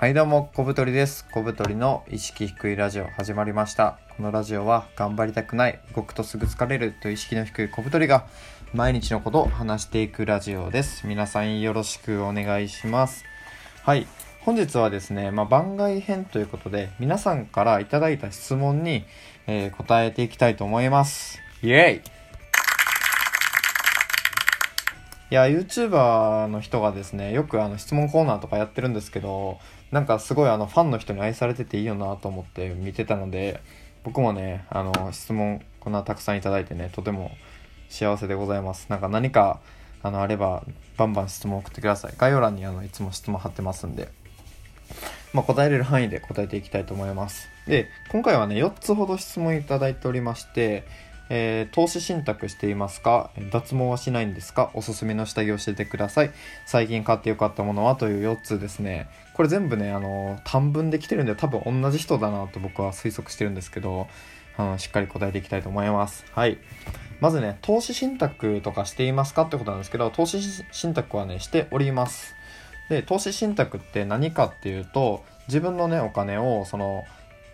[0.00, 1.26] はいどうも、小太りです。
[1.30, 3.98] 小太りの意識低いラジオ始まりました。
[4.16, 8.24] このラジオは頑張りたくない、動くとすぐ疲れるという意識の低い小太りが
[8.72, 11.06] 毎日のことを話していくラジオです。
[11.06, 13.26] 皆さんよろしくお願いします。
[13.82, 14.06] はい。
[14.40, 19.04] 本日はですね、まあ、番外編ということで、皆さんからいただいた質問に、
[19.46, 21.40] えー答えていきたいと思います。
[21.62, 22.19] イェイ
[25.30, 29.58] いや、YouTuber の人がですね、よくあの質問コーナーとかやってるんですけど、
[29.92, 33.60] なんかすごいあのファンの人に愛されてていいよなと思って見てたので、
[34.02, 37.30] 僕もね、あの質問こんなたくさんいただいてね、とても
[37.88, 38.86] 幸せでございます。
[38.88, 39.60] なんか何か
[40.02, 40.64] あのあれば、
[40.96, 42.14] バンバン質問送ってください。
[42.18, 44.08] 概要欄にあのいつも質問貼ってますんで。
[45.32, 47.48] まあ、答えれる範囲で答えていきたいと思います。
[47.68, 50.84] で、今回はね、4つほど質問いただいておりまして、
[51.30, 53.30] えー投資信託していますか？
[53.50, 54.70] 脱毛はしないんですか？
[54.74, 56.32] おすすめの下着を教えてください。
[56.66, 59.08] 最近買ってよかったものはという4つですね。
[59.34, 64.08] これ全部ね、あの、短文で来てるんで多分同じ人だなと僕は推測してるんですけど、
[64.58, 66.26] あのしっかり答えていきたいと思います。
[66.32, 66.58] はい。
[67.20, 72.34] まずね、投資信託とかしていますかってことなんですけど、投資信託はね、しております。
[72.88, 77.04] で投資信託って何かっていうと自分のねお金をその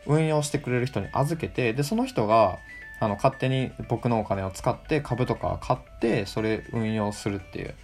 [0.06, 2.58] 運用してくれる人に預けてでその人が
[3.00, 7.74] あの勝手に僕のお金を使って株とか買ってそれ運用するっていう。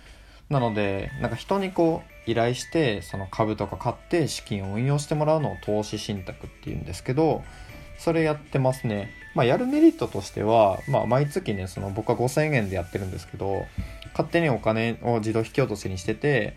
[0.48, 7.42] なのでなんか人にこう依頼してその株とか買って資金を運用してもらうのを投資信託っていうんですけど
[7.98, 9.10] それやってますね。
[9.34, 13.64] まあやるメリットとしては、まあ、毎月ねその僕は5000円でやってるんですけど
[14.10, 16.56] 勝手にお金を自動引き落としにしてて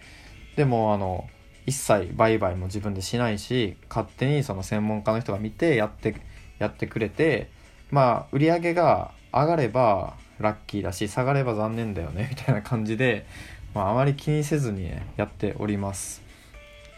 [0.57, 1.29] でもあの
[1.65, 6.15] 一切売買も自分でしないし勝手にその専門家の人が見てやって
[6.59, 7.49] やってくれて
[7.91, 13.25] まあ売り上げが上がればラッキーだし下がれば残念だよね みたいな感じで、
[13.73, 16.21] まあ、あまり気にせずにねやっております。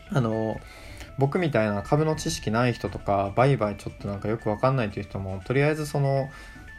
[0.10, 0.60] あの
[1.18, 6.30] 僕みたいな株の知識ない人とか売買ちょっとなんかよくわかんないという人もとりあえずその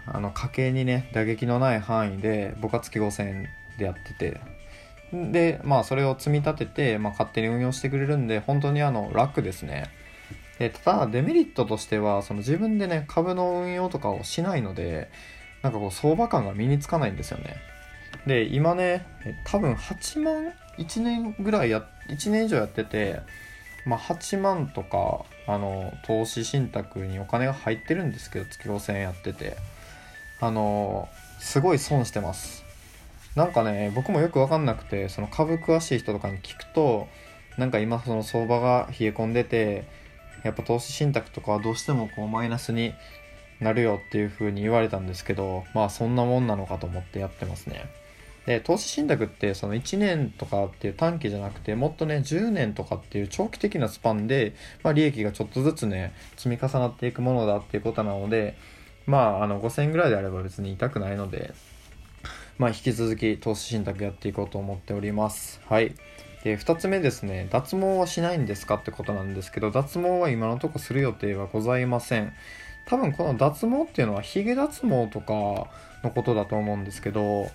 [0.07, 3.49] あの家計にね打撃のない範囲で僕は月5000円
[3.79, 4.41] でやってて。
[5.11, 9.85] でまあそれを積み立てて、まあ、勝手に運用してくれるんで本当にあの楽ですね。
[10.59, 15.11] でただデメリットとしてはその自分でね株の運用とかをしないので
[15.63, 17.57] なんかこう相場感が身につかないんですよね。
[18.27, 19.07] で今ね
[19.45, 23.21] 多分8万1年ぐらいや1年以上やってて
[23.87, 29.57] まあ8万とかあの投資信託にお金が入ってるんですけど月5000円やってて
[30.41, 31.09] あの
[31.39, 32.65] すごい損してます。
[33.35, 37.07] なんかね僕もよく分かんなくてその株詳しい人とかに聞くと
[37.57, 39.85] なんか今その相場が冷え込んでて
[40.45, 42.95] やっぱ投資信託とかはどうしてもこうマイナスに
[43.61, 47.87] なるよっていう風に言われたんですけどまあそんなもんなのかと思ってやってますね
[48.47, 58.57] で投資信託ってその1年とかっていう短期じゃなくてもっとね10年とかっていう長期的なスパンで、まあ、利益がちょっとずつね積み重なっていくものだっていうことなので
[59.07, 61.53] まああの5000円ぐらいであれば別に痛くないので
[62.59, 65.61] まあ、引き続き投資信託やっていこうと思っております。
[65.69, 65.95] はい。
[66.45, 72.33] で、2つ目ですね、脱毛はしないんですかってことなんですけど、脱毛は今のとこする予定はございません。
[72.87, 75.35] 多分この脱毛っていうのはヒゲ脱毛とか
[76.03, 77.51] のことだと思うんですけど、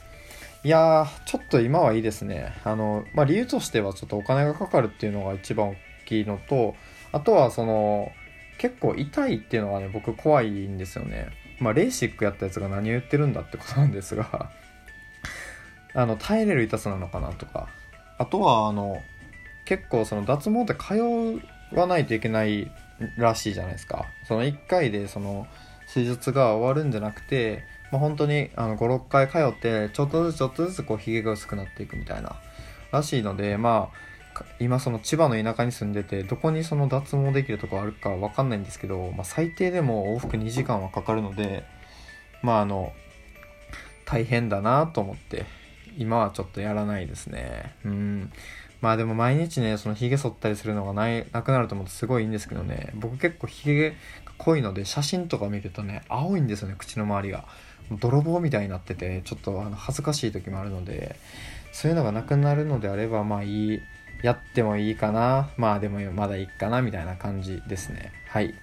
[0.63, 2.53] いやー、ちょっと今はいいですね。
[2.63, 6.75] あの、まあ、理由としてはちょっとお金がかかるっていうのが一番大きいのと、
[7.11, 8.11] あとはその、
[8.57, 11.27] 結構痛いっていうのがね、僕怖いんですよね。
[11.59, 14.51] まあ、レーシックやったやつが何を言ってるんだってことなんですが、
[15.95, 17.69] あの耐えれる痛さなのかなとか
[18.18, 19.01] あとはあの
[19.66, 21.41] 結構その脱毛って通
[21.75, 22.72] わないといけない
[23.18, 24.06] らしいじゃないですか。
[24.28, 25.47] その1回でその
[25.94, 32.35] 手術が終わるんじゃなくて、まあ、本当にあの56回通ってちょっとずつちょっとずつこうひげが薄くなっていくみたいな
[32.91, 41.63] らしいのでまあ今その千葉の田舎に住んでてどこにその脱毛できるとこあるかわかんないんですけど、まあ、最低でも往復2時間はかかるので
[42.41, 42.91] まああの
[44.06, 45.62] 大変だなと思って。
[45.98, 47.76] 今はちょっとやらないですね。
[47.86, 48.31] うん。
[48.81, 52.92] まあでも毎日ねそのひげ剃ったりするのがないなくなると思うとすごいいいんですけどね。
[52.95, 53.95] 僕結構ひげが
[54.38, 57.45] 濃いので写真とか見るとね青いんですよね口の周りが。
[58.00, 61.16] 泥棒みたいになっててちょっとあの恥ずかしい時もあるので。
[61.74, 63.81] そういうのがなくなるのであればまあいい。
[64.22, 65.50] やってもいいかな。
[65.57, 68.13] まあでもまだいいかなみたいな感じですね。
[68.30, 68.54] はい。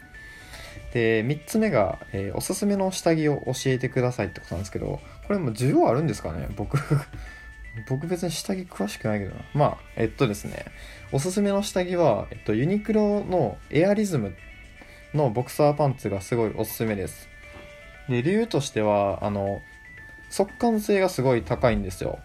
[0.92, 6.48] で3つ目が、えーおすすめの下着を教えてくださいってことなんですけどこれも需要あるんですかね？
[6.56, 6.76] 僕
[7.88, 9.40] 僕別に下着詳しくないけどな。
[9.54, 10.64] まあえっとですね。
[11.12, 14.34] おすすめの下着は、えっと、ユニクロのエアリズム
[15.14, 17.28] のボクサーパンツがすごいおすすめです。
[18.08, 19.62] で理由としてはあの
[20.30, 22.18] 速乾性がすごい高いんですよ。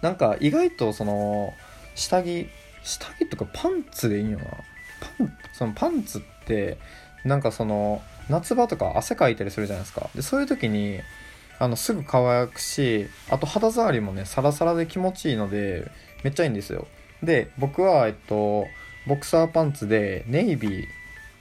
[0.00, 1.52] なんか意外とその
[1.94, 2.48] 下着
[2.82, 4.44] 下着とかパンツでいいよな？
[5.18, 6.78] パンそのパンツって
[7.24, 10.08] なんかその夏場とか汗かいたりするじゃないですか。
[10.14, 11.00] でそういう時に
[11.58, 15.90] あのすぐ乾くしあと肌触りもねサラサラで気持ちいいので
[16.22, 16.86] めっちゃいいんですよ。
[17.22, 18.66] で僕はえっと
[19.06, 20.86] ボクサーパンツでネイビー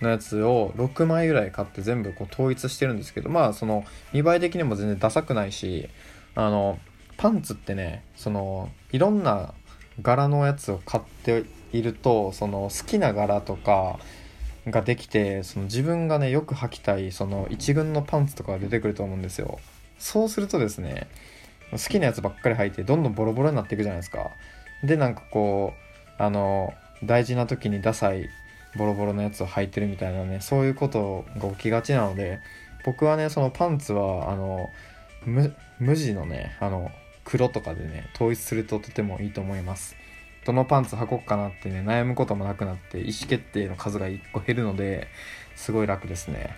[0.01, 3.83] のやつを6枚ぐらい買って全部こう統一してるんですけどまあその
[4.13, 5.89] 見栄え的にも全然ダサくないし
[6.35, 6.79] あの
[7.17, 9.53] パンツってねそのいろんな
[10.01, 13.99] 柄のやつを買っているとその好きな柄とか
[14.67, 19.59] ができてその自分がねよく履きたいその一軍のパンツとかが出てくると思うんですよ。
[19.97, 21.07] そうするとですね
[21.71, 24.31] 好きなやつばっかり履いてどんどんボロボロになっていくじゃないですか。
[24.83, 25.73] でなんかこ
[26.19, 26.73] うあの
[27.03, 28.29] 大事な時にダサい
[28.77, 32.39] ボロボロのやつを履いてるみたいなねそういうことが起きがちなので
[32.85, 34.69] 僕はねそのパンツはあの
[35.25, 36.91] 無地のねあの
[37.23, 39.95] 黒とかでね統一するととてもいいと思います。
[40.47, 45.09] どのパンツ履こうかなってね悩むこともなくなって意思決定の数が1個減るので
[45.57, 46.55] すごい楽ですね。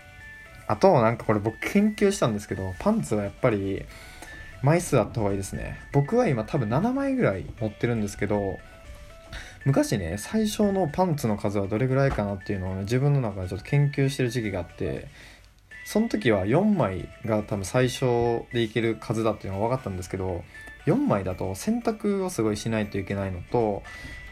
[0.68, 3.84] あとなんかこれ僕研究したんですけどパンツはやっぱり
[4.62, 5.80] 枚数あった方がいいですね。
[5.92, 8.60] 僕は今多分7枚ぐらい持ってるんですけど
[9.66, 15.08] 昔ね最初のパンツの数はどれぐらいかなっていうのをね自分の中でちょっと研究してる時期があって
[15.84, 18.06] その時は4枚が多分最初
[18.54, 20.44] でいける数だっていうのが分かったんですけど
[20.86, 23.84] 4枚だと洗濯をすごいしないといけないのと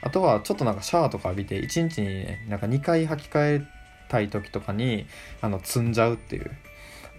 [0.01, 3.67] あとはちょっとなんかシャワーとか浴びて1日にねなんか2回履き替え
[4.09, 5.05] たい時とかに
[5.41, 6.51] あの積んじゃうっていう。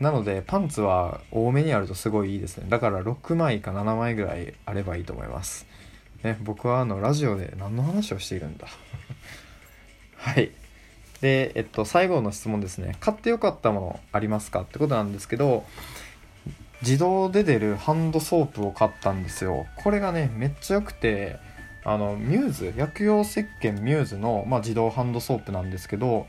[0.01, 2.67] なのでパンツは多めにあるとすごいいいですね。
[2.69, 5.67] だから6枚か7枚ぐらいあればいいと思います。
[6.23, 8.69] ね、僕はあのラジオで何の話をしているんだ。
[10.17, 10.53] はい。
[11.21, 12.97] でえっと最後の質問ですね。
[13.01, 14.61] 買ってよかったものありますか？
[14.61, 15.65] ってことなんですけど
[16.83, 19.67] 自動で出るハンドソープを買ったんですよ。
[19.77, 21.39] これがねめっちゃ良くて
[21.85, 26.27] あのミューズ薬用石鹸ミューズの、まあ、自動ハンドソープなんですけど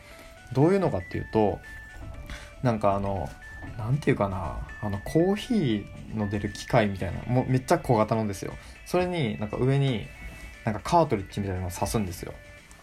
[0.53, 1.59] どういうのかっていうと
[2.63, 3.29] なんかあの
[3.77, 8.53] 何て言うかなあのコーヒーの出る機械みたいなもうめっちゃ小型のですよ。
[8.85, 10.07] それになんか上に
[10.65, 12.33] なんかカートリッジみたいなのを刺すんですよ。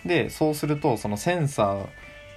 [0.04, 1.86] でそうするとそのセンサ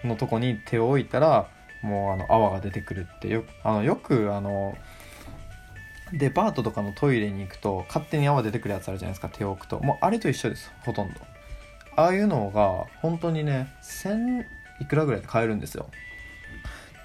[0.04, 1.50] ーのとこに手を置いたら
[1.82, 4.76] もうあの泡が出てくるってよあのよくあの
[6.14, 9.80] デパートとかのトイレに行くと勝手に泡出てくるやつあるじゃないですか手を置くと。
[9.80, 11.20] もうあれと一緒ですほとんど。
[11.96, 14.46] ああいうのが本当にね1000
[14.82, 15.90] いくらぐらいで買えるんですよ。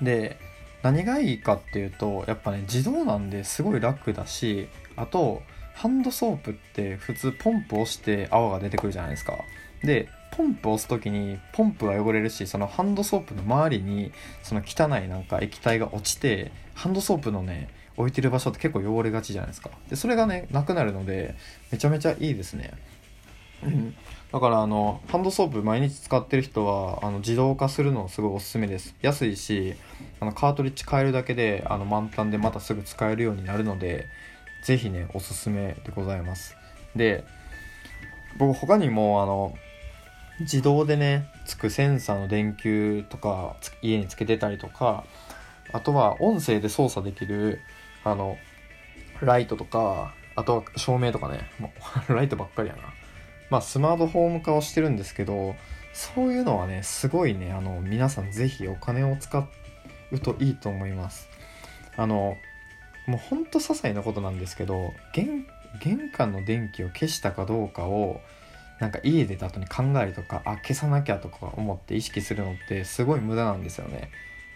[0.00, 0.38] で
[0.82, 5.42] 何がいいかっていうとやっぱね自動なんですごい楽だしあと
[5.74, 9.38] ハンドソープって普通ポンプ押して泡が出てくるじゃないですか。
[9.82, 14.12] でポンプ押す時にポンプが汚れるしそのハンドソープの周りに
[14.42, 19.70] その汚いなんか液体が落ちてハンドソープのね置いてる場所って結構汚れがちじゃないですか。
[19.88, 21.34] でそれがねなくなるので
[21.70, 22.72] めちゃめちゃいいですね。
[23.62, 23.94] うん。
[24.32, 28.96] だからあのハンドソープ毎日使ってる人はあの自動化するのすごいおすすめです。
[29.00, 29.74] 安いし
[30.20, 34.06] あのカートリッジ変えるだけであの満タンでまたすぐ使えるようになるので
[34.64, 36.56] ぜひねおすすめでございます。
[36.96, 37.24] で
[38.36, 39.54] 僕他にもあの
[40.40, 45.04] 自動でねつくセンサーの電球とか家につけてたりとか
[45.72, 47.60] あとは音声で操作できる
[48.04, 48.38] あの
[49.20, 51.48] ライトとかあとは照明とかね。
[51.58, 51.72] も
[52.08, 52.82] う ライトばっかりやな。
[53.50, 55.54] まあスマートフォーム化をしてるんですけど
[55.92, 59.46] そういうのはねすごいねあの皆さん是非お金を使
[60.10, 61.28] うといいと思います。
[61.96, 62.36] あの
[63.06, 65.46] もうほんと些細なことなんですけど玄
[65.80, 68.20] 玄関の電気を消したかどうかを
[68.80, 74.10] なんか家出た後に考えるとかあ消さなきゃとか思って意識するのってすごい無駄なんですよね。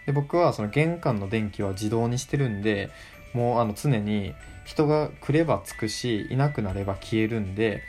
[0.07, 2.91] で僕はその玄関の電気は自動にしてるんで
[3.33, 7.83] もうあの常に人が来ればつくしいなくなれば消えるんで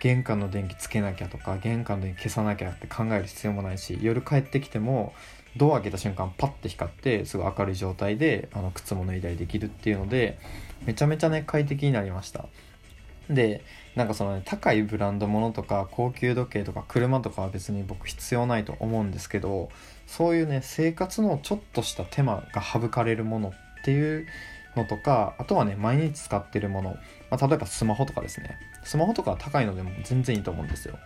[0.00, 5.14] 玄関の電気つけなきゃとか玄関の電気消さなきゃって考える必要もないし夜帰ってきても
[5.56, 10.38] ドア開けた瞬間パッて光ってすごい明るい状態であの靴も脱いだりできるっていうので
[10.84, 12.46] めちゃめちゃね快適になりました。
[13.30, 13.62] で
[13.94, 19.70] なんかそのね高いブランド物とか高級時計とか車とかは別に僕必要ないと思うんですけど
[20.06, 24.26] そういうね生活のちょっとした手間が省かれるものっていう
[24.76, 26.96] のとかあとはね毎日使ってるもの、
[27.30, 28.58] まあ、例えばスマホとかですね。
[28.84, 30.98] スマホとかは高いのでも全然いいと思うんですよ。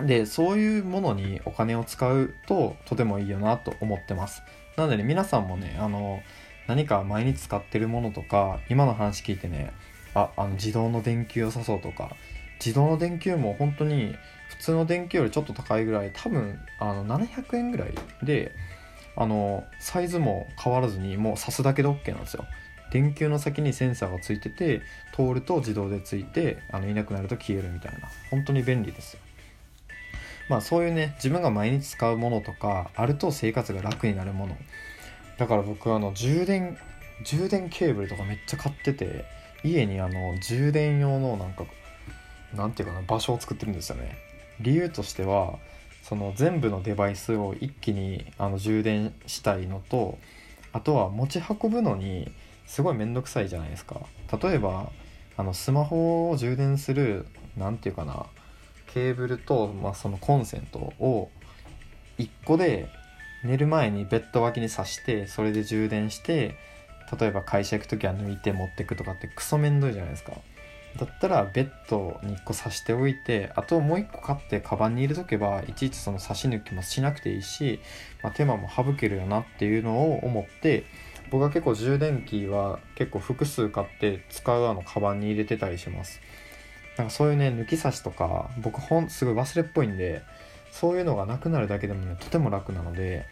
[0.00, 4.42] でそういうものにお金を使うととてもいいよなと思ってます。
[4.76, 6.22] なのでね皆さんもねあの
[6.66, 9.72] 何か毎日使ってるものとか今の話聞いてね
[10.14, 12.16] ああの自動の電球をさそうとか
[12.64, 14.14] 自動の電球も本当に
[14.48, 18.54] 普通の電球よりちょっと高いぐらい多分あの700円ぐらいで
[19.16, 22.44] あのサイズも変わらずにもう挿すだけで OK なんですよ。
[22.92, 24.82] 電球の先にセンサーがついてて
[25.14, 28.08] 通ると自動でついてあのいなくなると消えるみたいな。
[28.30, 29.20] 本当に便利ですよ。
[30.48, 34.56] まあそういうね自分が毎日使うものとかあると生活が楽になるもの。
[35.38, 36.76] だから僕あの充電
[37.24, 39.24] 充電ケーブルとかめっちゃ買ってて
[39.64, 41.64] 家にあの充電用のなんか
[42.54, 44.16] なんていうかな場所を作ってるんですよね。
[44.60, 45.58] 理由としては
[46.02, 50.18] その全部のデバイスを一気にあの充電したいのと
[50.72, 52.30] あとは持ち運ぶのに
[52.66, 54.00] すごい面倒くさいじゃないですか。
[54.42, 54.90] 例えば
[55.36, 58.26] あのスマホを充電する何て言うかな
[58.86, 61.30] ケーブルと、まあ、そのコンセントを
[62.18, 62.88] 1個で
[63.44, 66.56] 寝る前にベッド脇に挿してそれで充電して
[67.18, 70.32] 例えば会社行く時は抜いて持ってくとかってクソめんどいじゃないですか。
[70.98, 77.80] だったらベッドに1個挿しておいてあともう1個買ってカバンに入れとけばいちいちその差し抜きもしなくていいし、
[78.22, 80.84] まあ、手間も省けるよなっていうのを思って
[81.30, 86.20] 僕は結構充電器は結構複数買って使うあのカバンに入れてたりします。
[86.98, 90.20] なんかそういうね抜き差しとか僕ほんすごい忘れっぽいんで
[90.70, 93.24] そういうのがなくなるだけでもねとても楽なので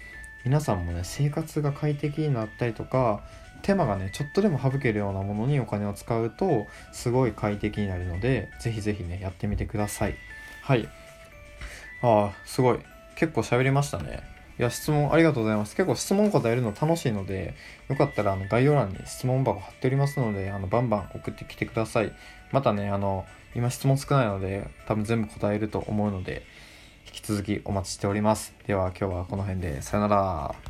[0.44, 3.22] 皆さんもね生活が快適になったりとか
[3.62, 10.14] 手間がねちょっとでも省けるようなものにお金を使うとすごい快適になるのでぜひぜひねやってみてください。
[10.62, 10.88] はい。
[12.02, 12.78] ああすごい。
[13.16, 14.22] 結構喋りましたね。
[14.58, 15.74] いや質問ありがとうございます。
[15.76, 17.54] 結構質問答えるの楽しいので
[17.88, 22.12] よかったらあの概要欄に質問箱貼っておりますのであのバンバン送ってきてください。
[22.52, 26.42] またねあの今質問少ないので多分全部答えると思うので
[27.06, 28.54] 引き続きお待ちしております。
[28.66, 29.82] では今日はこの辺で。
[29.82, 30.60] さよなら。